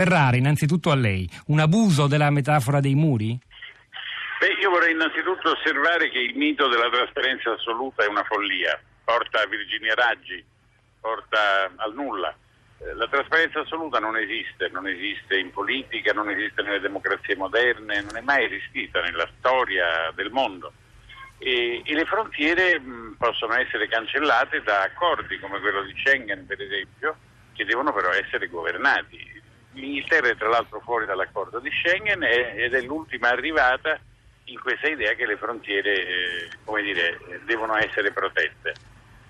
Ferrari, 0.00 0.38
innanzitutto 0.38 0.90
a 0.90 0.94
lei, 0.94 1.28
un 1.48 1.58
abuso 1.60 2.06
della 2.06 2.30
metafora 2.30 2.80
dei 2.80 2.94
muri? 2.94 3.38
Beh, 4.40 4.56
io 4.62 4.70
vorrei 4.70 4.92
innanzitutto 4.92 5.50
osservare 5.50 6.08
che 6.08 6.20
il 6.20 6.34
mito 6.38 6.68
della 6.68 6.88
trasparenza 6.88 7.52
assoluta 7.52 8.02
è 8.02 8.08
una 8.08 8.24
follia, 8.24 8.80
porta 9.04 9.42
a 9.42 9.46
Virginia 9.46 9.92
Raggi, 9.92 10.42
porta 10.98 11.70
al 11.76 11.92
nulla. 11.92 12.34
Eh, 12.78 12.94
la 12.94 13.08
trasparenza 13.08 13.60
assoluta 13.60 13.98
non 13.98 14.16
esiste, 14.16 14.70
non 14.72 14.88
esiste 14.88 15.36
in 15.36 15.50
politica, 15.50 16.14
non 16.14 16.30
esiste 16.30 16.62
nelle 16.62 16.80
democrazie 16.80 17.36
moderne, 17.36 18.00
non 18.00 18.16
è 18.16 18.22
mai 18.22 18.46
esistita 18.46 19.02
nella 19.02 19.28
storia 19.36 20.10
del 20.14 20.30
mondo. 20.30 20.72
E, 21.36 21.82
e 21.84 21.92
le 21.92 22.06
frontiere 22.06 22.80
mh, 22.80 23.16
possono 23.18 23.52
essere 23.52 23.86
cancellate 23.86 24.62
da 24.62 24.80
accordi 24.80 25.38
come 25.38 25.60
quello 25.60 25.82
di 25.82 25.92
Schengen, 25.98 26.46
per 26.46 26.58
esempio, 26.58 27.18
che 27.52 27.66
devono 27.66 27.92
però 27.92 28.08
essere 28.12 28.48
governati. 28.48 29.29
L'Inghilterra 29.72 30.28
è 30.28 30.36
tra 30.36 30.48
l'altro 30.48 30.80
fuori 30.80 31.06
dall'accordo 31.06 31.60
di 31.60 31.70
Schengen 31.70 32.22
ed 32.22 32.74
è 32.74 32.80
l'ultima 32.82 33.28
arrivata 33.28 33.98
in 34.44 34.60
questa 34.60 34.88
idea 34.88 35.14
che 35.14 35.26
le 35.26 35.36
frontiere 35.36 36.06
eh, 36.06 36.82
dire, 36.82 37.18
devono 37.44 37.76
essere 37.76 38.10
protette. 38.10 38.74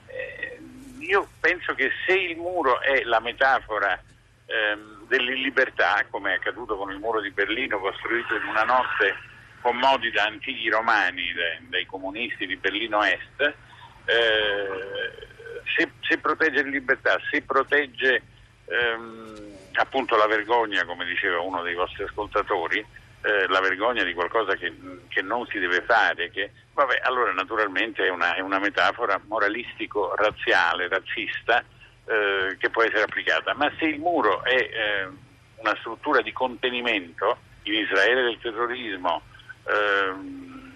Eh, 0.06 0.58
io 1.00 1.28
penso 1.40 1.74
che 1.74 1.90
se 2.06 2.14
il 2.14 2.36
muro 2.36 2.80
è 2.80 3.02
la 3.04 3.20
metafora 3.20 4.00
ehm, 4.46 5.06
dell'illibertà, 5.06 6.04
come 6.10 6.32
è 6.32 6.36
accaduto 6.36 6.76
con 6.76 6.90
il 6.90 6.98
muro 6.98 7.20
di 7.20 7.30
Berlino 7.30 7.78
costruito 7.78 8.34
in 8.34 8.44
una 8.44 8.64
notte 8.64 9.28
con 9.60 9.76
modi 9.76 10.10
da 10.10 10.24
antichi 10.24 10.70
romani, 10.70 11.32
dai, 11.34 11.68
dai 11.68 11.86
comunisti 11.86 12.46
di 12.46 12.56
Berlino 12.56 13.02
Est, 13.02 13.54
eh, 14.06 15.28
se, 15.76 15.90
se, 16.00 16.18
protegge 16.18 16.62
la 16.62 16.70
libertà, 16.70 17.18
se 17.30 17.42
protegge 17.42 18.22
ehm, 18.64 19.49
appunto 19.74 20.16
la 20.16 20.26
vergogna, 20.26 20.84
come 20.84 21.04
diceva 21.04 21.40
uno 21.40 21.62
dei 21.62 21.74
vostri 21.74 22.04
ascoltatori, 22.04 22.84
eh, 23.22 23.46
la 23.48 23.60
vergogna 23.60 24.02
di 24.02 24.14
qualcosa 24.14 24.54
che, 24.56 24.72
che, 25.08 25.22
non 25.22 25.46
si 25.46 25.58
deve 25.58 25.82
fare, 25.82 26.30
che, 26.30 26.52
vabbè, 26.72 27.00
allora 27.02 27.32
naturalmente 27.32 28.06
è 28.06 28.08
una, 28.08 28.34
è 28.34 28.40
una 28.40 28.58
metafora 28.58 29.20
moralistico-razziale, 29.26 30.88
razzista, 30.88 31.62
eh, 32.06 32.56
che 32.58 32.70
può 32.70 32.82
essere 32.82 33.02
applicata. 33.02 33.54
Ma 33.54 33.70
se 33.78 33.84
il 33.84 33.98
muro 33.98 34.42
è 34.42 34.54
eh, 34.54 35.08
una 35.56 35.76
struttura 35.80 36.22
di 36.22 36.32
contenimento, 36.32 37.36
in 37.64 37.74
Israele 37.74 38.22
del 38.22 38.38
terrorismo, 38.40 39.22
ehm, 39.64 40.72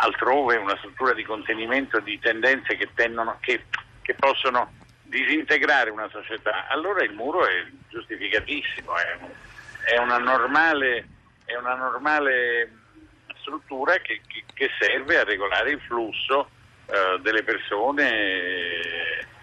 altrove 0.00 0.56
una 0.56 0.76
struttura 0.78 1.12
di 1.12 1.22
contenimento 1.22 2.00
di 2.00 2.18
tendenze 2.18 2.76
che, 2.76 2.88
tendono, 2.94 3.36
che, 3.40 3.64
che 4.02 4.14
possono 4.14 4.72
disintegrare 5.14 5.90
una 5.90 6.08
società, 6.10 6.66
allora 6.68 7.04
il 7.04 7.12
muro 7.12 7.46
è 7.46 7.64
giustificatissimo, 7.88 8.96
è, 8.96 9.94
è 9.94 9.98
una 9.98 10.18
normale 10.18 11.08
è 11.44 11.56
una 11.56 11.74
normale 11.74 12.70
struttura 13.40 13.94
che, 13.98 14.20
che 14.54 14.70
serve 14.78 15.18
a 15.18 15.24
regolare 15.24 15.72
il 15.72 15.80
flusso 15.80 16.48
eh, 16.86 17.20
delle 17.22 17.42
persone 17.42 18.10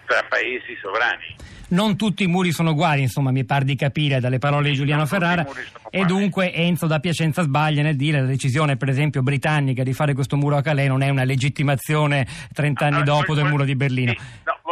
tra 0.05 0.25
paesi 0.28 0.75
sovrani. 0.81 1.36
Non 1.69 1.95
tutti 1.95 2.23
i 2.23 2.28
muri 2.28 2.52
sono 2.52 2.72
uguali, 2.72 3.02
insomma, 3.02 3.31
mi 3.31 3.45
par 3.45 3.63
di 3.63 3.75
capire 3.75 4.19
dalle 4.19 4.39
parole 4.39 4.69
di 4.69 4.75
Giuliano 4.75 5.06
Ferrara. 5.06 5.47
E 5.89 6.03
dunque 6.03 6.53
Enzo 6.53 6.85
da 6.85 7.00
Piacenza 7.00 7.44
sbaglia 7.44 7.81
nel 7.81 7.95
dire 7.95 8.17
che 8.17 8.23
la 8.23 8.30
decisione, 8.30 8.75
per 8.75 8.89
esempio, 8.89 9.22
britannica 9.22 9.81
di 9.81 9.94
fare 9.94 10.13
questo 10.13 10.35
muro 10.35 10.58
a 10.58 10.61
Calais 10.61 10.89
non 10.89 11.02
è 11.02 11.08
una 11.08 11.23
legittimazione 11.23 12.28
30 12.52 12.85
anni 12.85 12.97
no, 12.97 13.03
dopo 13.03 13.33
del 13.35 13.45
muro 13.45 13.63
di 13.63 13.75
Berlino. 13.78 14.13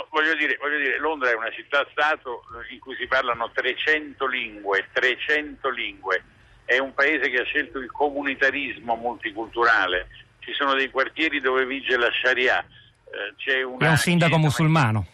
Voglio 0.09 0.35
dire, 0.35 0.57
voglio 0.59 0.77
dire, 0.77 0.99
Londra 0.99 1.29
è 1.29 1.35
una 1.35 1.51
città-stato 1.51 2.43
in 2.69 2.79
cui 2.79 2.95
si 2.95 3.07
parlano 3.07 3.51
300 3.51 4.25
lingue, 4.27 4.87
300 4.93 5.69
lingue 5.69 6.23
è 6.69 6.77
un 6.77 6.93
paese 6.93 7.31
che 7.31 7.41
ha 7.41 7.43
scelto 7.45 7.79
il 7.79 7.91
comunitarismo 7.91 8.93
multiculturale, 8.93 10.07
ci 10.37 10.53
sono 10.53 10.75
dei 10.75 10.91
quartieri 10.91 11.41
dove 11.41 11.65
vige 11.65 11.97
la 11.97 12.11
Sharia. 12.21 12.59
Eh, 12.59 13.33
c'è 13.37 13.63
una, 13.63 13.87
è 13.87 13.89
un 13.89 13.97
sindaco 13.97 14.37
musulmano. 14.37 15.07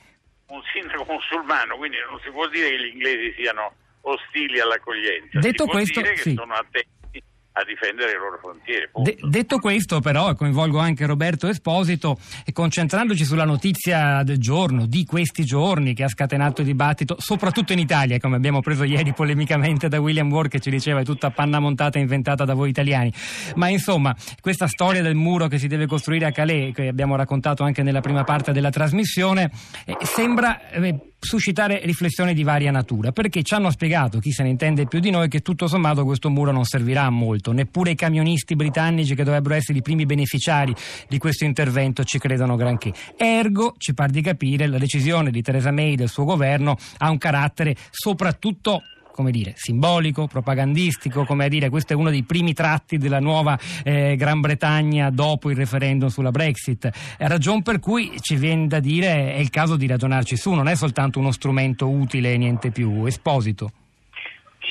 Un 0.47 0.61
sindaco 0.73 1.05
musulmano, 1.07 1.77
quindi 1.77 1.95
non 2.09 2.19
si 2.21 2.29
può 2.29 2.45
dire 2.49 2.71
che 2.71 2.79
gli 2.79 2.91
inglesi 2.91 3.33
siano 3.37 3.73
ostili 4.01 4.59
all'accoglienza. 4.59 5.39
Detto 5.39 5.65
questo, 5.65 6.03
sì. 6.15 6.33
sono 6.33 6.53
attenti 6.55 6.89
a 7.57 7.63
difendere 7.63 8.11
le 8.11 8.17
loro 8.17 8.37
frontiere. 8.37 8.89
De- 8.93 9.17
detto 9.29 9.59
questo, 9.59 10.01
però, 10.01 10.33
coinvolgo 10.35 10.77
anche 10.77 11.05
Roberto 11.05 11.47
Esposito 11.47 12.19
concentrandoci 12.51 13.23
sulla 13.23 13.45
notizia 13.45 14.23
del 14.23 14.39
giorno, 14.39 14.85
di 14.85 15.05
questi 15.05 15.45
giorni, 15.45 15.93
che 15.93 16.03
ha 16.03 16.09
scatenato 16.09 16.61
il 16.61 16.67
dibattito, 16.67 17.15
soprattutto 17.17 17.71
in 17.71 17.79
Italia, 17.79 18.19
come 18.19 18.35
abbiamo 18.35 18.59
preso 18.59 18.83
ieri 18.83 19.13
polemicamente 19.13 19.87
da 19.87 20.01
William 20.01 20.29
Ward, 20.29 20.49
che 20.49 20.59
ci 20.59 20.69
diceva 20.69 20.99
è 20.99 21.03
tutta 21.05 21.31
panna 21.31 21.59
montata 21.59 21.97
inventata 21.97 22.43
da 22.43 22.53
voi 22.53 22.69
italiani. 22.69 23.13
Ma 23.55 23.69
insomma, 23.69 24.13
questa 24.41 24.67
storia 24.67 25.01
del 25.01 25.15
muro 25.15 25.47
che 25.47 25.57
si 25.57 25.67
deve 25.67 25.85
costruire 25.85 26.25
a 26.25 26.31
Calais, 26.31 26.73
che 26.73 26.89
abbiamo 26.89 27.15
raccontato 27.15 27.63
anche 27.63 27.83
nella 27.83 28.01
prima 28.01 28.25
parte 28.25 28.51
della 28.51 28.69
trasmissione, 28.69 29.49
eh, 29.85 29.95
sembra. 30.01 30.69
Eh, 30.69 31.13
suscitare 31.25 31.81
riflessioni 31.83 32.33
di 32.33 32.43
varia 32.43 32.71
natura, 32.71 33.11
perché 33.11 33.43
ci 33.43 33.53
hanno 33.53 33.71
spiegato, 33.71 34.19
chi 34.19 34.31
se 34.31 34.43
ne 34.43 34.49
intende 34.49 34.85
più 34.85 34.99
di 34.99 35.09
noi, 35.09 35.27
che 35.27 35.41
tutto 35.41 35.67
sommato 35.67 36.05
questo 36.05 36.29
muro 36.29 36.51
non 36.51 36.63
servirà 36.63 37.03
a 37.03 37.09
molto, 37.09 37.51
neppure 37.51 37.91
i 37.91 37.95
camionisti 37.95 38.55
britannici 38.55 39.15
che 39.15 39.23
dovrebbero 39.23 39.55
essere 39.55 39.79
i 39.79 39.81
primi 39.81 40.05
beneficiari 40.05 40.73
di 41.09 41.17
questo 41.17 41.43
intervento 41.43 42.03
ci 42.03 42.19
credono 42.19 42.55
granché. 42.55 42.93
Ergo, 43.17 43.75
ci 43.77 43.93
par 43.93 44.09
di 44.09 44.21
capire, 44.21 44.67
la 44.67 44.77
decisione 44.77 45.31
di 45.31 45.41
Theresa 45.41 45.71
May 45.71 45.93
e 45.93 45.95
del 45.97 46.09
suo 46.09 46.23
governo 46.23 46.77
ha 46.99 47.09
un 47.09 47.17
carattere 47.17 47.75
soprattutto 47.89 48.81
come 49.15 49.31
dire, 49.31 49.53
simbolico, 49.55 50.27
propagandistico, 50.27 51.23
come 51.23 51.45
a 51.45 51.47
dire, 51.47 51.69
questo 51.69 51.93
è 51.93 51.95
uno 51.95 52.09
dei 52.09 52.23
primi 52.23 52.53
tratti 52.53 52.97
della 52.97 53.21
nuova 53.21 53.57
eh, 53.85 54.17
Gran 54.17 54.41
Bretagna 54.41 55.09
dopo 55.09 55.49
il 55.49 55.55
referendum 55.55 56.09
sulla 56.09 56.31
Brexit. 56.31 57.15
È 57.17 57.25
ragione 57.25 57.61
per 57.61 57.79
cui 57.79 58.11
ci 58.19 58.35
viene 58.35 58.67
da 58.67 58.81
dire 58.81 59.33
è 59.33 59.37
il 59.37 59.49
caso 59.49 59.77
di 59.77 59.87
ragionarci 59.87 60.35
su, 60.35 60.51
non 60.51 60.67
è 60.67 60.75
soltanto 60.75 61.19
uno 61.19 61.31
strumento 61.31 61.87
utile 61.87 62.33
e 62.33 62.37
niente 62.37 62.71
più. 62.71 63.05
Esposito. 63.05 63.71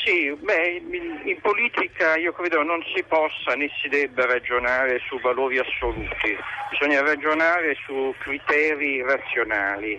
Sì, 0.05 0.37
beh, 0.39 0.83
in 1.25 1.41
politica 1.41 2.17
io 2.17 2.35
credo 2.35 2.63
non 2.63 2.83
si 2.95 3.03
possa 3.09 3.55
né 3.57 3.71
si 3.81 3.89
debba 3.89 4.27
ragionare 4.27 5.01
su 5.09 5.19
valori 5.21 5.57
assoluti, 5.57 6.37
bisogna 6.69 7.01
ragionare 7.01 7.75
su 7.87 8.15
criteri 8.19 9.01
razionali. 9.01 9.99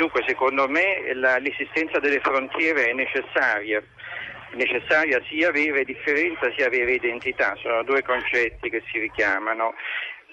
Dunque, 0.00 0.24
secondo 0.26 0.66
me 0.66 1.12
la, 1.12 1.36
l'esistenza 1.36 1.98
delle 1.98 2.20
frontiere 2.20 2.86
è 2.86 2.92
necessaria. 2.94 3.82
necessaria 4.52 5.22
sia 5.28 5.48
avere 5.48 5.84
differenza 5.84 6.50
sia 6.56 6.68
avere 6.68 6.92
identità, 6.92 7.54
sono 7.56 7.82
due 7.82 8.02
concetti 8.02 8.70
che 8.70 8.82
si 8.90 8.98
richiamano. 8.98 9.74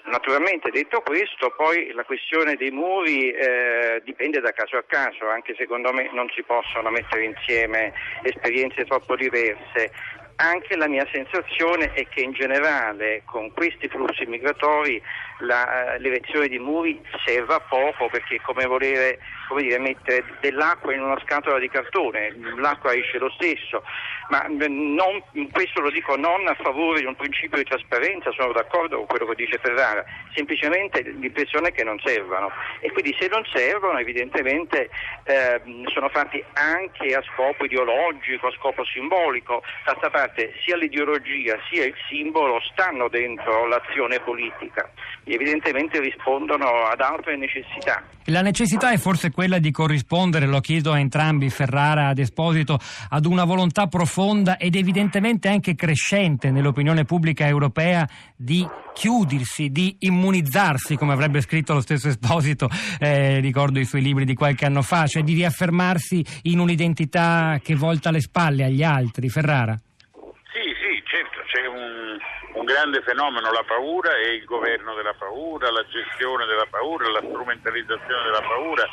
Naturalmente 0.04 0.70
detto 0.70 1.02
questo, 1.02 1.52
poi 1.54 1.92
la 1.92 2.04
questione 2.04 2.54
dei 2.56 2.70
muri 2.70 3.30
eh, 3.30 4.00
dipende 4.04 4.40
da 4.40 4.52
caso 4.52 4.78
a 4.78 4.84
caso, 4.86 5.28
anche 5.28 5.54
secondo 5.54 5.92
me 5.92 6.08
non 6.14 6.30
si 6.34 6.42
possono 6.44 6.88
mettere 6.88 7.24
insieme 7.24 7.92
esperienze 8.22 8.86
troppo 8.86 9.16
diverse. 9.16 9.92
Anche 10.40 10.76
la 10.76 10.86
mia 10.86 11.04
sensazione 11.10 11.92
è 11.94 12.06
che 12.06 12.20
in 12.20 12.30
generale 12.30 13.22
con 13.24 13.52
questi 13.52 13.88
flussi 13.88 14.24
migratori 14.24 15.02
la, 15.40 15.94
eh, 15.94 15.98
l'erezione 15.98 16.46
di 16.46 16.60
muri 16.60 17.00
serva 17.24 17.58
poco 17.58 18.08
perché 18.08 18.36
è 18.36 18.40
come 18.40 18.64
volere 18.66 19.18
come 19.48 19.62
dire, 19.62 19.78
mettere 19.78 20.24
dell'acqua 20.40 20.94
in 20.94 21.00
una 21.00 21.18
scatola 21.24 21.58
di 21.58 21.68
cartone, 21.68 22.36
l'acqua 22.56 22.94
esce 22.94 23.18
lo 23.18 23.30
stesso, 23.30 23.82
ma 24.28 24.44
non, 24.48 25.22
questo 25.50 25.80
lo 25.80 25.90
dico 25.90 26.16
non 26.16 26.46
a 26.46 26.54
favore 26.54 27.00
di 27.00 27.06
un 27.06 27.16
principio 27.16 27.56
di 27.56 27.64
trasparenza, 27.64 28.30
sono 28.32 28.52
d'accordo 28.52 28.98
con 28.98 29.06
quello 29.06 29.26
che 29.26 29.34
dice 29.36 29.58
Ferrara, 29.58 30.04
semplicemente 30.34 31.00
l'impressione 31.00 31.68
è 31.68 31.72
che 31.72 31.82
non 31.82 31.98
servano 32.04 32.52
e 32.80 32.92
quindi 32.92 33.16
se 33.18 33.28
non 33.28 33.42
servono 33.50 33.98
evidentemente 33.98 34.90
eh, 35.24 35.60
sono 35.92 36.08
fatti 36.10 36.44
anche 36.52 37.14
a 37.14 37.22
scopo 37.32 37.64
ideologico, 37.64 38.48
a 38.48 38.52
scopo 38.52 38.84
simbolico, 38.84 39.62
d'altra 39.84 40.10
parte 40.10 40.27
sia 40.64 40.76
l'ideologia 40.76 41.56
sia 41.70 41.84
il 41.84 41.94
simbolo 42.08 42.60
stanno 42.72 43.08
dentro 43.08 43.66
l'azione 43.66 44.20
politica 44.20 44.90
e 45.24 45.34
evidentemente 45.34 46.00
rispondono 46.00 46.66
ad 46.90 47.00
altre 47.00 47.36
necessità. 47.36 48.02
La 48.24 48.42
necessità 48.42 48.90
è 48.90 48.98
forse 48.98 49.30
quella 49.30 49.58
di 49.58 49.70
corrispondere, 49.70 50.46
lo 50.46 50.60
chiedo 50.60 50.92
a 50.92 50.98
entrambi, 50.98 51.48
Ferrara 51.48 52.08
ad 52.08 52.18
Esposito, 52.18 52.78
ad 53.08 53.24
una 53.24 53.44
volontà 53.44 53.86
profonda 53.86 54.58
ed 54.58 54.74
evidentemente 54.74 55.48
anche 55.48 55.74
crescente 55.74 56.50
nell'opinione 56.50 57.04
pubblica 57.04 57.46
europea 57.46 58.06
di 58.36 58.66
chiudersi, 58.92 59.70
di 59.70 59.96
immunizzarsi, 60.00 60.96
come 60.96 61.12
avrebbe 61.12 61.40
scritto 61.40 61.72
lo 61.72 61.80
stesso 61.80 62.08
Esposito, 62.08 62.68
eh, 62.98 63.40
ricordo 63.40 63.78
i 63.78 63.84
suoi 63.84 64.02
libri 64.02 64.24
di 64.24 64.34
qualche 64.34 64.66
anno 64.66 64.82
fa, 64.82 65.06
cioè 65.06 65.22
di 65.22 65.34
riaffermarsi 65.34 66.24
in 66.42 66.58
un'identità 66.58 67.60
che 67.62 67.76
volta 67.76 68.10
le 68.10 68.20
spalle 68.20 68.64
agli 68.64 68.82
altri. 68.82 69.28
Ferrara? 69.28 69.78
Grande 72.78 73.02
fenomeno 73.02 73.50
la 73.50 73.64
paura 73.66 74.16
e 74.18 74.34
il 74.34 74.44
governo 74.44 74.94
della 74.94 75.14
paura, 75.14 75.68
la 75.72 75.84
gestione 75.88 76.46
della 76.46 76.66
paura, 76.70 77.10
la 77.10 77.22
strumentalizzazione 77.26 78.22
della 78.22 78.40
paura, 78.40 78.84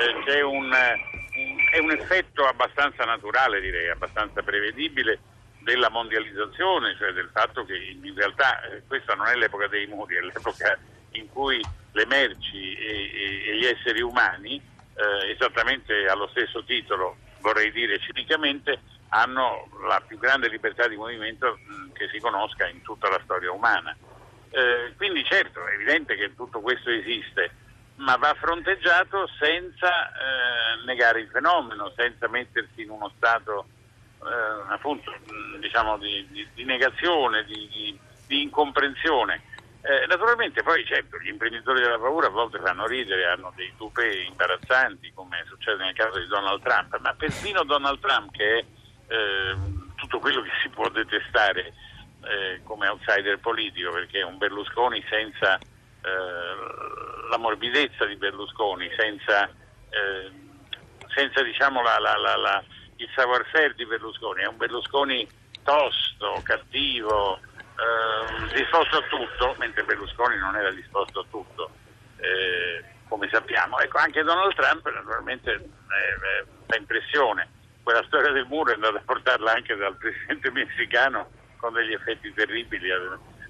eh, 0.00 0.24
c'è 0.24 0.40
un, 0.40 0.64
un 0.64 1.56
è 1.70 1.78
un 1.78 1.92
effetto 1.92 2.44
abbastanza 2.44 3.04
naturale, 3.04 3.60
direi, 3.60 3.90
abbastanza 3.90 4.42
prevedibile 4.42 5.20
della 5.60 5.88
mondializzazione, 5.88 6.96
cioè 6.98 7.12
del 7.12 7.30
fatto 7.32 7.64
che 7.64 7.76
in 7.76 8.14
realtà 8.16 8.60
eh, 8.62 8.82
questa 8.88 9.14
non 9.14 9.28
è 9.28 9.36
l'epoca 9.36 9.68
dei 9.68 9.86
muri, 9.86 10.16
è 10.16 10.20
l'epoca 10.20 10.76
in 11.12 11.28
cui 11.28 11.64
le 11.92 12.06
merci 12.06 12.74
e, 12.74 12.90
e, 12.90 13.50
e 13.50 13.56
gli 13.56 13.66
esseri 13.66 14.00
umani, 14.00 14.60
eh, 14.96 15.30
esattamente 15.30 16.08
allo 16.08 16.26
stesso 16.32 16.64
titolo, 16.64 17.18
vorrei 17.48 17.72
dire 17.72 17.98
cinicamente, 17.98 18.80
hanno 19.08 19.68
la 19.88 20.02
più 20.06 20.18
grande 20.18 20.48
libertà 20.48 20.86
di 20.86 20.96
movimento 20.96 21.58
mh, 21.64 21.92
che 21.92 22.08
si 22.12 22.20
conosca 22.20 22.68
in 22.68 22.82
tutta 22.82 23.08
la 23.08 23.20
storia 23.24 23.50
umana. 23.50 23.96
Eh, 24.50 24.92
quindi 24.96 25.24
certo, 25.24 25.66
è 25.66 25.72
evidente 25.72 26.14
che 26.14 26.34
tutto 26.34 26.60
questo 26.60 26.90
esiste, 26.90 27.50
ma 27.96 28.16
va 28.16 28.34
fronteggiato 28.38 29.26
senza 29.38 30.10
eh, 30.10 30.84
negare 30.84 31.20
il 31.20 31.28
fenomeno, 31.28 31.92
senza 31.96 32.28
mettersi 32.28 32.82
in 32.82 32.90
uno 32.90 33.10
stato 33.16 33.66
eh, 34.22 34.72
appunto, 34.72 35.10
diciamo, 35.58 35.96
di, 35.96 36.26
di, 36.30 36.46
di, 36.52 36.64
negazione, 36.64 37.44
di, 37.44 37.98
di 38.26 38.42
incomprensione. 38.42 39.42
Eh, 39.88 40.04
naturalmente 40.06 40.62
poi 40.62 40.84
certo 40.84 41.18
gli 41.18 41.28
imprenditori 41.28 41.80
della 41.80 41.98
paura 41.98 42.26
a 42.26 42.30
volte 42.30 42.58
fanno 42.58 42.86
ridere, 42.86 43.24
hanno 43.24 43.54
dei 43.56 43.72
tupè 43.74 44.04
imbarazzanti 44.28 45.12
come 45.14 45.42
succede 45.48 45.82
nel 45.82 45.94
caso 45.94 46.18
di 46.18 46.26
Donald 46.26 46.60
Trump, 46.60 46.98
ma 46.98 47.14
persino 47.14 47.64
Donald 47.64 47.98
Trump 47.98 48.30
che 48.32 48.58
è 48.58 48.64
eh, 49.14 49.56
tutto 49.94 50.18
quello 50.18 50.42
che 50.42 50.50
si 50.62 50.68
può 50.68 50.90
detestare 50.90 51.72
eh, 52.22 52.60
come 52.64 52.86
outsider 52.86 53.38
politico 53.38 53.90
perché 53.92 54.18
è 54.18 54.24
un 54.24 54.36
Berlusconi 54.36 55.02
senza 55.08 55.56
eh, 55.56 57.28
la 57.30 57.38
morbidezza 57.38 58.04
di 58.04 58.16
Berlusconi, 58.16 58.90
senza, 58.94 59.48
eh, 59.48 60.30
senza 61.14 61.42
diciamo, 61.42 61.80
la, 61.80 61.98
la, 61.98 62.14
la, 62.36 62.62
il 62.96 63.08
savoir-faire 63.14 63.72
di 63.74 63.86
Berlusconi, 63.86 64.42
è 64.42 64.46
un 64.46 64.58
Berlusconi 64.58 65.26
tosto, 65.62 66.40
cattivo, 66.42 67.40
eh, 67.78 68.54
disposto 68.54 68.98
a 68.98 69.02
tutto, 69.08 69.54
mentre 69.58 69.84
Berlusconi 69.84 70.36
non 70.38 70.56
era 70.56 70.70
disposto 70.72 71.20
a 71.20 71.24
tutto, 71.30 71.70
eh, 72.16 72.84
come 73.08 73.28
sappiamo. 73.30 73.78
Ecco, 73.78 73.98
anche 73.98 74.22
Donald 74.22 74.54
Trump 74.54 74.84
naturalmente 74.92 75.52
eh, 75.52 76.46
fa 76.66 76.76
impressione. 76.76 77.48
Quella 77.82 78.02
storia 78.06 78.32
del 78.32 78.46
muro 78.46 78.72
è 78.72 78.74
andata 78.74 78.98
a 78.98 79.02
portarla 79.04 79.52
anche 79.52 79.74
dal 79.76 79.96
presidente 79.96 80.50
messicano 80.52 81.30
con 81.56 81.72
degli 81.72 81.92
effetti 81.92 82.32
terribili, 82.34 82.88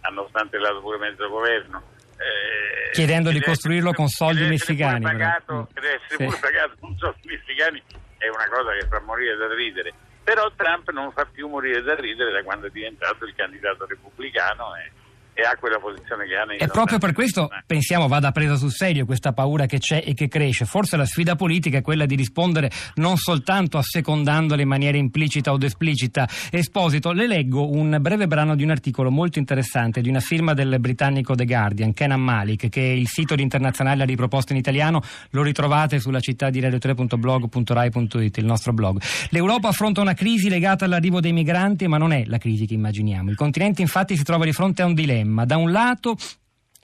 nonostante 0.09 0.59
l'ha 0.59 0.79
pure 0.81 0.99
mezzo 0.99 1.29
governo. 1.29 1.83
Eh, 2.19 2.91
Chiedendo 2.93 3.31
di 3.31 3.41
costruirlo 3.41 3.93
con 3.93 4.09
soldi 4.09 4.47
messicani. 4.47 5.05
Pagato, 5.05 5.69
deve 5.73 6.01
essere 6.03 6.25
pure 6.25 6.39
pagato 6.39 6.75
con 6.81 6.97
soldi 6.97 7.29
messicani 7.29 7.83
è 8.19 8.29
una 8.29 8.49
cosa 8.49 8.73
che 8.73 8.87
fa 8.89 9.01
morire 9.01 9.37
da 9.37 9.55
ridere. 9.55 9.95
Però 10.29 10.53
Trump 10.55 10.91
non 10.91 11.11
fa 11.13 11.25
più 11.25 11.49
morire 11.49 11.81
da 11.81 11.95
ridere 11.95 12.31
da 12.31 12.43
quando 12.43 12.67
è 12.67 12.71
diventato 12.71 13.25
il 13.25 13.35
candidato 13.35 13.87
repubblicano 13.87 14.77
e 14.77 14.93
e 15.39 15.45
ha 15.45 15.57
quella 15.57 15.79
posizione 15.79 16.27
che 16.27 16.35
ha 16.35 16.43
nei 16.43 16.59
E 16.59 16.67
proprio 16.67 16.99
per 16.99 17.13
questo 17.13 17.49
pensiamo 17.65 18.09
vada 18.09 18.33
presa 18.33 18.57
sul 18.57 18.73
serio 18.73 19.05
questa 19.05 19.33
paura 19.33 19.67
che 19.67 19.79
c'è 19.79 20.03
e 20.05 20.13
che 20.13 20.27
cresce. 20.27 20.65
Forse 20.65 20.97
la 20.97 21.07
sfida 21.07 21.37
politica 21.37 21.79
è 21.79 21.81
quella 21.81 22.07
di 22.07 22.17
rispondere 22.17 22.69
non 22.97 23.17
soltanto 23.17 23.79
assecondandole 23.79 24.63
in 24.63 24.69
maniera 24.69 24.97
implicita 24.97 25.53
o 25.53 25.59
esplicita. 25.63 26.29
Esposito, 26.51 27.13
le 27.13 27.29
leggo 27.29 27.71
un 27.71 27.99
breve 28.01 28.27
brano 28.27 28.57
di 28.57 28.65
un 28.65 28.71
articolo 28.71 29.13
molto 29.13 29.39
interessante 29.39 30.01
di 30.01 30.09
una 30.09 30.19
firma 30.19 30.55
del 30.55 30.81
britannico 30.81 31.37
The 31.37 31.45
Guardian, 31.45 31.95
Kenan 31.95 32.21
Malik, 32.21 32.69
che 32.69 32.81
il 32.81 33.07
sito 33.07 33.37
di 33.37 33.43
internazionale 33.43 34.03
ha 34.03 34.07
riproposto 34.07 34.51
in 34.51 34.59
italiano, 34.59 35.01
lo 35.31 35.43
ritrovate 35.43 36.01
sulla 36.01 36.19
città 36.19 36.51
di 36.51 36.61
radio3.blog.rai.it, 36.61 38.39
il 38.39 38.45
nostro 38.45 38.73
blog. 38.73 39.01
L'Europa 39.29 39.69
affronta 39.69 40.01
una 40.01 40.15
crisi 40.15 40.49
legata 40.49 40.85
all'arrivo 40.85 41.21
dei 41.21 41.33
migranti, 41.33 41.87
ma 41.87 41.97
non 41.97 42.13
è 42.13 42.25
la 42.27 42.39
crisi 42.39 42.67
che 42.67 42.75
immaginiamo. 42.75 43.31
Il 43.31 43.37
continente 43.37 43.83
infatti 43.83 44.17
si 44.17 44.25
trova 44.25 44.45
di 44.45 44.53
fronte 44.53 44.83
a 44.83 44.87
un 44.87 44.95
dilemma 44.95 45.27
dilemma. 45.29 45.45
Da 45.45 45.57
un 45.57 45.71
lato 45.71 46.17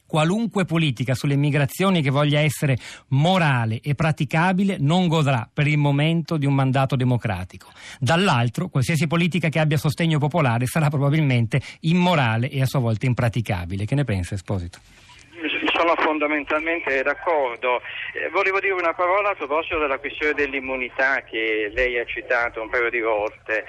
qualunque 0.06 0.64
politica 0.64 1.14
sulle 1.14 1.34
migrazioni 1.34 2.02
che 2.02 2.10
voglia 2.10 2.38
essere 2.38 2.76
morale 3.08 3.80
e 3.82 3.94
praticabile 3.94 4.76
non 4.78 5.08
godrà 5.08 5.48
per 5.52 5.66
il 5.66 5.78
momento 5.78 6.36
di 6.36 6.46
un 6.46 6.54
mandato 6.54 6.94
democratico. 6.94 7.70
Dall'altro, 7.98 8.68
qualsiasi 8.68 9.06
politica 9.06 9.48
che 9.48 9.58
abbia 9.58 9.78
sostegno 9.78 10.18
popolare 10.18 10.66
sarà 10.66 10.88
probabilmente 10.88 11.60
immorale 11.80 12.48
e 12.50 12.60
a 12.60 12.66
sua 12.66 12.80
volta 12.80 13.06
impraticabile. 13.06 13.86
Che 13.86 13.94
ne 13.94 14.04
pensa 14.04 14.34
Esposito? 14.34 14.78
Sono 15.74 15.96
fondamentalmente 15.96 17.02
d'accordo. 17.02 17.80
Eh, 18.14 18.30
volevo 18.30 18.60
dire 18.60 18.72
una 18.72 18.94
parola 18.94 19.30
a 19.30 19.34
proposito 19.34 19.78
della 19.78 19.98
questione 19.98 20.32
dell'immunità 20.32 21.22
che 21.22 21.72
lei 21.74 21.98
ha 21.98 22.04
citato 22.04 22.62
un 22.62 22.70
paio 22.70 22.88
di 22.88 23.00
volte. 23.00 23.64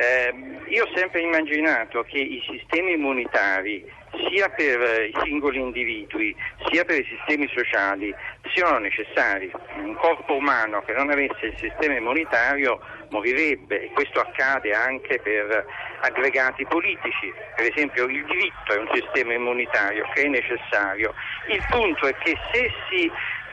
Eh, 0.00 0.32
io 0.70 0.84
ho 0.84 0.90
sempre 0.94 1.20
immaginato 1.20 2.02
che 2.02 2.18
i 2.18 2.40
sistemi 2.48 2.92
immunitari 2.92 3.84
sia 4.28 4.48
per 4.50 4.80
eh, 4.80 5.06
i 5.06 5.14
singoli 5.22 5.58
individui 5.58 6.34
sia 6.70 6.84
per 6.84 7.00
i 7.00 7.06
sistemi 7.08 7.48
sociali 7.54 8.14
siano 8.54 8.78
necessari. 8.78 9.50
Un 9.76 9.94
corpo 9.96 10.34
umano 10.34 10.82
che 10.82 10.92
non 10.92 11.10
avesse 11.10 11.46
il 11.46 11.56
sistema 11.58 11.96
immunitario 11.96 12.80
morirebbe 13.10 13.84
e 13.84 13.90
questo 13.92 14.20
accade 14.20 14.72
anche 14.72 15.18
per 15.20 15.66
aggregati 16.00 16.64
politici. 16.66 17.32
Per 17.56 17.70
esempio 17.72 18.04
il 18.04 18.24
diritto 18.24 18.72
è 18.72 18.78
un 18.78 18.88
sistema 18.92 19.34
immunitario 19.34 20.08
che 20.14 20.22
è 20.22 20.28
necessario. 20.28 21.14
Il 21.48 21.64
punto 21.70 22.06
è 22.06 22.14
che 22.18 22.36
se 22.52 22.70
si 22.88 23.10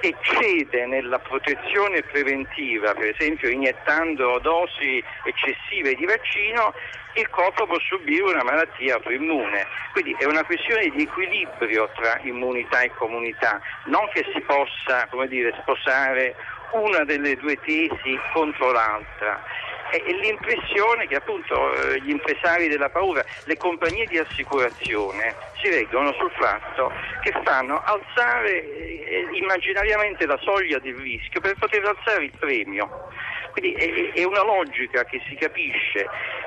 eccede 0.07 0.85
nella 0.85 1.19
protezione 1.19 2.01
preventiva, 2.03 2.93
per 2.93 3.15
esempio 3.17 3.49
iniettando 3.49 4.39
dosi 4.39 5.03
eccessive 5.23 5.95
di 5.95 6.05
vaccino, 6.05 6.73
il 7.15 7.29
corpo 7.29 7.65
può 7.65 7.79
subire 7.79 8.23
una 8.23 8.43
malattia 8.43 8.95
autoimmune. 8.95 9.65
Quindi 9.93 10.15
è 10.19 10.25
una 10.25 10.43
questione 10.43 10.89
di 10.89 11.03
equilibrio 11.03 11.89
tra 11.95 12.19
immunità 12.23 12.81
e 12.81 12.91
comunità, 12.95 13.59
non 13.85 14.07
che 14.13 14.25
si 14.33 14.41
possa 14.41 15.07
dire, 15.27 15.55
sposare 15.61 16.35
una 16.71 17.03
delle 17.05 17.35
due 17.37 17.57
tesi 17.61 18.19
contro 18.33 18.71
l'altra 18.71 19.41
è 19.91 20.11
l'impressione 20.11 21.07
che 21.07 21.15
appunto 21.15 21.73
eh, 21.73 22.01
gli 22.01 22.09
impresari 22.09 22.67
della 22.67 22.89
paura, 22.89 23.23
le 23.45 23.57
compagnie 23.57 24.05
di 24.05 24.17
assicurazione 24.17 25.35
si 25.61 25.69
reggono 25.69 26.13
sul 26.13 26.31
fatto 26.31 26.91
che 27.21 27.33
fanno 27.43 27.81
alzare 27.83 28.63
eh, 29.05 29.27
immaginariamente 29.33 30.25
la 30.25 30.37
soglia 30.41 30.79
del 30.79 30.95
rischio 30.95 31.41
per 31.41 31.55
poter 31.57 31.85
alzare 31.85 32.25
il 32.25 32.33
premio. 32.37 33.09
Quindi 33.55 33.73
è, 34.13 34.23
una 34.25 34.43
logica 34.43 35.05
che 35.05 35.21
si 35.29 35.35
capisce, 35.35 36.05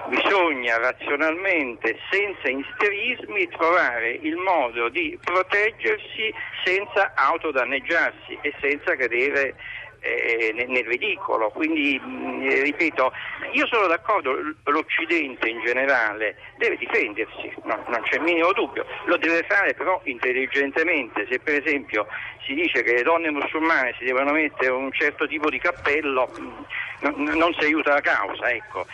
bisogna 0.09 0.77
razionalmente, 0.77 1.99
senza 2.11 2.49
isterismi, 2.49 3.49
trovare 3.49 4.11
il 4.21 4.37
modo 4.37 4.91
di 4.91 5.19
proteggersi 5.25 6.31
senza 6.65 7.13
autodanneggiarsi 7.15 8.39
e 8.43 8.53
senza 8.61 8.95
cadere 8.95 9.49
eh, 9.49 9.55
nel 10.01 10.85
ridicolo. 10.85 11.51
Quindi, 11.51 12.01
mm, 12.03 12.43
eh, 12.43 12.63
ripeto, 12.63 13.13
io 13.53 13.67
sono 13.67 13.87
d'accordo, 13.87 14.37
l'Occidente 14.65 15.49
in 15.49 15.61
generale 15.65 16.37
deve 16.57 16.77
difendersi, 16.77 17.53
no, 17.65 17.83
non 17.89 18.03
c'è 18.03 18.17
il 18.17 18.23
minimo 18.23 18.53
dubbio, 18.53 18.85
lo 19.05 19.17
deve 19.17 19.45
fare 19.49 19.75
però 19.75 20.01
intelligentemente. 20.05 21.27
Se 21.31 21.39
per 21.41 21.63
esempio 21.63 22.07
si 22.45 22.55
dice 22.55 22.83
che 22.83 22.95
le 22.95 23.03
donne 23.03 23.31
musulmane 23.31 23.95
si 23.99 24.05
devono 24.05 24.33
mettere 24.33 24.71
un 24.71 24.93
certo 24.93 25.27
tipo 25.27 25.51
di 25.51 25.59
cappello, 25.59 26.31
mm, 26.39 27.29
non 27.37 27.53
si 27.55 27.65
aiuta 27.65 27.95
la 27.95 28.01
causa. 28.01 28.51
Ecco. 28.51 28.87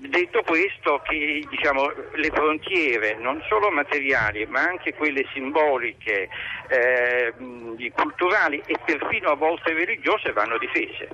Detto 0.00 0.42
questo, 0.46 1.02
che 1.08 1.42
diciamo, 1.50 1.90
le 2.14 2.30
frontiere 2.30 3.18
non 3.20 3.42
solo 3.48 3.68
materiali 3.70 4.46
ma 4.46 4.60
anche 4.60 4.94
quelle 4.94 5.26
simboliche, 5.34 6.28
eh, 6.68 7.34
culturali 7.90 8.62
e 8.64 8.76
perfino 8.84 9.30
a 9.30 9.34
volte 9.34 9.72
religiose 9.72 10.32
vanno 10.32 10.56
difese. 10.58 11.08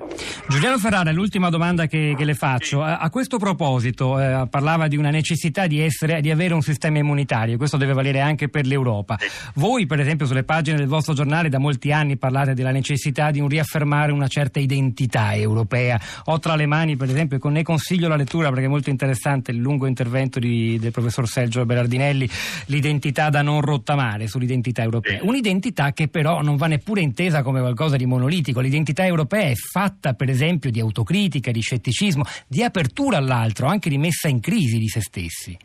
Giuliano 0.49 0.77
Ferrara, 0.79 1.13
l'ultima 1.13 1.49
domanda 1.49 1.87
che, 1.87 2.15
che 2.15 2.25
le 2.25 2.35
faccio. 2.35 2.83
A, 2.83 2.99
a, 2.99 3.09
questo 3.09 3.39
proposito 3.39 4.21
eh, 4.21 4.47
parlava 4.51 4.87
di 4.87 4.99
una 4.99 5.11
necessità 5.11 5.67
di, 5.67 5.81
essere, 5.81 6.21
di, 6.21 6.31
avere 6.31 6.53
un 6.53 6.61
sistema 6.61 6.99
immunitario, 6.99 7.57
questo 7.57 7.79
deve 7.79 7.95
valere 7.95 8.21
anche 8.21 8.51
per 8.51 8.67
l'Europa. 8.67 9.17
Voi 9.55 9.87
per 9.87 10.01
esempio 10.01 10.27
sulle 10.27 10.45
pagine 10.45 10.77
del 10.77 10.89
vostro 10.89 11.15
giornale 11.15 11.49
da 11.49 11.59
molti 11.59 11.91
anni 11.91 12.19
parlate 12.19 12.53
della 12.53 12.71
necessità 12.71 13.31
di 13.31 13.41
un 13.41 13.49
riaffermare 13.49 14.13
una 14.13 14.29
certa 14.29 14.59
identità 14.59 15.35
europea. 15.35 15.99
Ho 16.27 16.39
tra 16.39 16.55
le 16.55 16.67
mani 16.67 16.97
per 16.97 17.09
esempio, 17.09 17.39
ne 17.49 17.63
consiglio 17.63 18.09
la 18.09 18.17
lettura 18.17 18.51
perché 18.51 18.69
molto 18.75 18.91
interessante 18.91 19.53
il 19.53 19.59
lungo 19.59 19.87
intervento 19.87 20.41
di, 20.41 20.79
del 20.81 20.91
professor 20.91 21.29
Sergio 21.29 21.65
Berardinelli, 21.65 22.29
l'identità 22.67 23.31
da 23.31 23.41
non 23.41 23.61
rottamare 23.61 24.27
sull'identità 24.27 24.83
europea. 24.83 25.21
Un'identità 25.23 25.93
che 25.93 26.09
però 26.09 26.43
non 26.43 26.57
va 26.57 26.67
neppure 26.67 27.01
intesa 27.01 27.43
come 27.43 27.61
qualcosa 27.61 27.97
di 27.97 28.05
monolitico. 28.05 28.59
L'identità 28.61 29.07
europea 29.07 29.49
è 29.51 29.55
fatta 29.55 30.15
per 30.15 30.29
esempio 30.29 30.73
di 30.73 30.81
autocritica, 30.81 31.53
di 31.53 31.61
scetticismo, 31.61 32.25
di 32.49 32.65
apertura 32.65 33.19
all'altro, 33.19 33.69
anche 33.69 33.89
di 33.89 33.99
messa 33.99 34.27
in 34.27 34.41
crisi 34.41 34.79
di 34.79 34.89
se 34.89 35.01
stessi. 35.01 35.57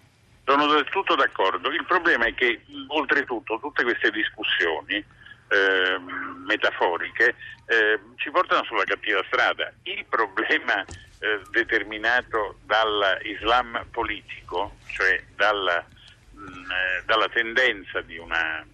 Sono 0.46 0.68
del 0.68 0.86
tutto 0.92 1.16
d'accordo. 1.16 1.70
Il 1.70 1.86
problema 1.88 2.26
è 2.26 2.34
che 2.36 2.62
oltretutto 2.88 3.58
tutte 3.60 3.84
queste 3.84 4.12
discussioni 4.12 4.96
eh, 5.50 5.98
metaforiche, 6.46 7.36
eh, 7.66 8.00
ci 8.18 8.30
portano 8.30 8.64
sulla 8.66 8.84
cattiva 8.84 9.22
strada. 9.28 9.72
Il 9.84 10.06
problema 10.08 10.86
eh, 11.20 11.42
determinato 11.52 12.60
dall'Islam 12.66 13.86
politico, 13.92 14.78
cioè 14.88 15.22
dalla, 15.36 15.86
mh, 16.32 16.72
eh, 16.72 17.04
dalla 17.06 17.28
tendenza 17.30 18.02
di 18.02 18.18
una, 18.18 18.66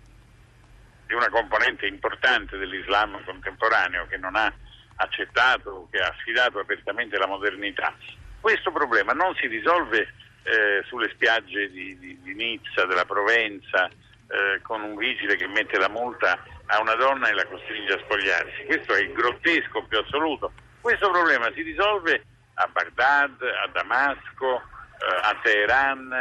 di 1.08 1.14
una 1.14 1.30
componente 1.30 1.88
importante 1.88 2.58
dell'Islam 2.58 3.24
contemporaneo 3.24 4.06
che 4.08 4.18
non 4.18 4.36
ha 4.36 4.54
accettato, 4.98 5.88
che 5.92 6.00
ha 6.00 6.14
sfidato 6.20 6.60
apertamente 6.60 7.18
la 7.18 7.28
modernità, 7.28 7.94
questo 8.40 8.72
problema 8.72 9.12
non 9.14 9.34
si 9.36 9.48
risolve 9.48 10.14
eh, 10.44 10.84
sulle 10.86 11.10
spiagge 11.10 11.72
di, 11.72 11.98
di, 11.98 12.20
di, 12.22 12.36
Nizza, 12.36 12.86
della 12.86 13.06
Provenza, 13.06 13.88
eh, 13.88 14.62
con 14.62 14.82
un 14.82 14.96
vigile 14.96 15.36
che 15.36 15.48
mette 15.48 15.80
la 15.80 15.90
multa 15.90 16.44
a 16.68 16.80
una 16.80 16.94
donna 16.94 17.28
e 17.28 17.34
la 17.34 17.46
costringe 17.48 17.94
a 17.94 18.00
spogliarsi. 18.00 18.66
Questo 18.66 18.94
è 18.94 19.02
il 19.02 19.14
grottesco 19.14 19.84
più 19.86 19.98
assoluto. 19.98 20.52
Questo 20.80 21.10
problema 21.10 21.52
si 21.54 21.64
risolve 21.64 22.24
a 22.56 22.70
Baghdad, 22.72 23.42
a 23.42 23.68
Damasco, 23.72 24.56
eh, 24.56 25.20
a 25.22 25.40
Teheran, 25.42 26.12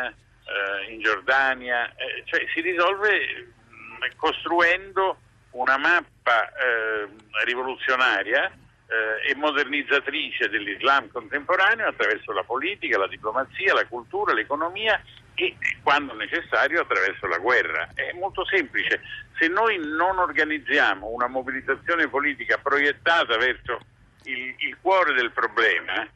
eh, 0.45 0.93
in 0.93 1.01
Giordania, 1.01 1.93
eh, 1.95 2.23
cioè 2.27 2.45
si 2.53 2.61
risolve 2.61 3.47
mm, 3.71 4.03
costruendo 4.17 5.19
una 5.53 5.79
mappa 5.79 6.53
eh, 6.53 7.09
rivoluzionaria 7.45 8.51
eh, 8.87 9.31
e 9.31 9.35
modernizzatrice 9.35 10.49
dell'Islam 10.49 11.09
contemporaneo 11.11 11.89
attraverso 11.89 12.33
la 12.33 12.43
politica, 12.43 12.99
la 12.99 13.09
diplomazia, 13.09 13.75
la 13.75 13.87
cultura, 13.87 14.33
l'economia 14.33 15.01
e 15.37 15.57
quando 15.83 16.15
necessario 16.15 16.83
attraverso 16.83 17.27
la 17.27 17.39
guerra. 17.39 17.89
È 17.95 18.13
molto 18.13 18.45
semplice, 18.45 19.01
se 19.39 19.49
noi 19.49 19.79
non 19.79 20.19
organizziamo 20.19 21.09
una 21.09 21.27
mobilitazione 21.27 22.09
politica 22.09 22.59
proiettata 22.59 23.37
verso 23.37 23.81
il, 24.25 24.55
il 24.59 24.77
cuore 24.81 25.13
del 25.15 25.33
problema, 25.33 26.07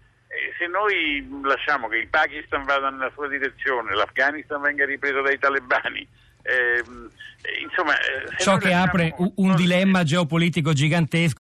se 0.59 0.67
noi 0.67 1.27
lasciamo 1.43 1.89
che 1.89 1.97
il 1.97 2.09
Pakistan 2.09 2.65
vada 2.65 2.91
nella 2.91 3.11
sua 3.15 3.29
direzione, 3.29 3.95
l'Afghanistan 3.95 4.61
venga 4.61 4.85
ripreso 4.85 5.21
dai 5.23 5.39
talebani, 5.39 6.07
ehm, 6.43 7.11
eh, 7.43 7.63
insomma, 7.63 7.95
ciò 8.39 8.57
che 8.57 8.73
apre 8.73 9.15
un, 9.19 9.33
un 9.37 9.55
dilemma 9.55 10.03
geopolitico 10.03 10.73
gigantesco 10.73 11.37